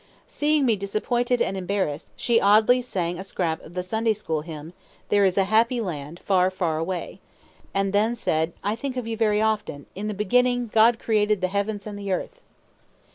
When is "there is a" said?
5.09-5.43